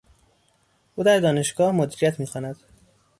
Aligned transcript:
او 0.95 1.03
در 1.03 1.19
دانشگاه 1.19 1.71
مدیریت 1.71 2.19
میخواند. 2.19 2.55